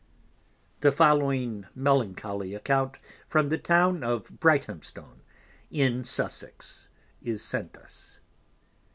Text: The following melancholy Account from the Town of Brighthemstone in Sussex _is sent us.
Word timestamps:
The 0.79 0.91
following 0.91 1.67
melancholy 1.75 2.55
Account 2.55 2.97
from 3.27 3.49
the 3.49 3.59
Town 3.59 4.03
of 4.03 4.31
Brighthemstone 4.39 5.19
in 5.69 6.03
Sussex 6.05 6.87
_is 7.23 7.41
sent 7.41 7.77
us. 7.77 8.19